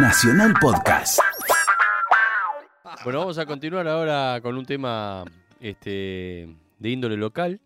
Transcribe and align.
Nacional 0.00 0.54
Podcast. 0.60 1.18
Bueno, 3.02 3.18
vamos 3.18 3.36
a 3.38 3.46
continuar 3.46 3.88
ahora 3.88 4.40
con 4.40 4.56
un 4.56 4.64
tema 4.64 5.24
este, 5.60 6.56
de 6.78 6.88
índole 6.88 7.16
local. 7.16 7.60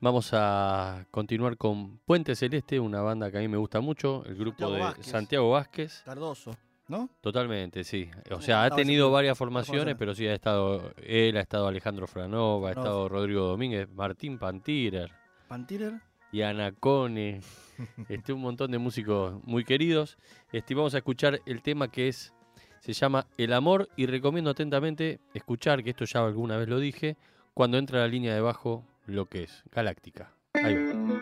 Vamos 0.00 0.30
a 0.32 1.06
continuar 1.10 1.58
con 1.58 1.98
Puente 1.98 2.34
Celeste, 2.34 2.80
una 2.80 3.02
banda 3.02 3.30
que 3.30 3.36
a 3.36 3.40
mí 3.40 3.48
me 3.48 3.58
gusta 3.58 3.80
mucho, 3.80 4.24
el 4.24 4.36
grupo 4.36 4.58
Santiago 4.58 4.74
de 4.74 4.80
Vázquez. 4.80 5.06
Santiago 5.06 5.50
Vázquez. 5.50 6.02
Cardoso, 6.04 6.56
¿no? 6.88 7.10
Totalmente, 7.20 7.84
sí. 7.84 8.08
O 8.30 8.40
sea, 8.40 8.64
ha 8.64 8.70
tenido 8.70 9.10
varias 9.10 9.36
formaciones, 9.36 9.96
pero 9.98 10.14
sí 10.14 10.26
ha 10.26 10.34
estado 10.34 10.92
él, 11.02 11.36
ha 11.36 11.42
estado 11.42 11.68
Alejandro 11.68 12.06
Franova, 12.06 12.70
ha 12.70 12.72
estado 12.72 13.08
Rodrigo 13.08 13.44
Domínguez, 13.46 13.88
Martín 13.90 14.38
Pantirer, 14.38 15.12
Pantirer. 15.46 16.00
Y 16.32 16.42
Anacone, 16.42 17.40
este, 18.08 18.32
un 18.32 18.40
montón 18.40 18.70
de 18.70 18.78
músicos 18.78 19.42
muy 19.44 19.64
queridos. 19.64 20.18
Este, 20.52 20.74
vamos 20.74 20.94
a 20.94 20.98
escuchar 20.98 21.40
el 21.46 21.62
tema 21.62 21.88
que 21.88 22.08
es, 22.08 22.32
se 22.80 22.92
llama 22.92 23.26
El 23.36 23.52
Amor 23.52 23.88
y 23.96 24.06
recomiendo 24.06 24.50
atentamente 24.50 25.20
escuchar, 25.34 25.82
que 25.82 25.90
esto 25.90 26.04
ya 26.04 26.24
alguna 26.24 26.56
vez 26.56 26.68
lo 26.68 26.78
dije, 26.78 27.16
cuando 27.54 27.78
entra 27.78 28.00
la 28.00 28.08
línea 28.08 28.34
de 28.34 28.40
bajo, 28.40 28.84
lo 29.06 29.26
que 29.26 29.44
es 29.44 29.64
Galáctica. 29.72 30.32
Va. 30.54 31.15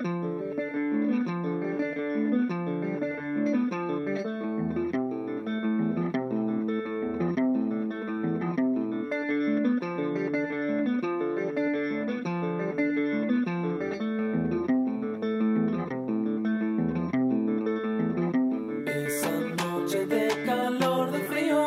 Noche 19.95 20.07
de 20.07 20.45
calor, 20.45 21.11
de 21.11 21.19
frío, 21.21 21.65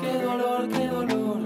qué 0.00 0.22
dolor, 0.22 0.68
qué 0.68 0.86
dolor. 0.86 1.38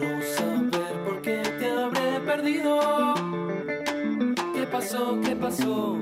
No 0.00 0.22
saber 0.36 1.04
por 1.04 1.22
qué 1.22 1.42
te 1.58 1.70
habré 1.70 2.20
perdido. 2.26 3.14
¿Qué 4.54 4.66
pasó? 4.66 5.20
¿Qué 5.22 5.36
pasó? 5.36 5.96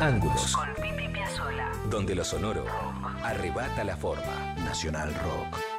Ángulos, 0.00 0.54
Con 0.56 0.68
Pipi 0.74 1.08
Piazzolla. 1.08 1.70
donde 1.90 2.14
lo 2.14 2.24
sonoro 2.24 2.64
arrebata 3.22 3.84
la 3.84 3.96
forma. 3.96 4.54
Nacional 4.64 5.14
Rock. 5.14 5.73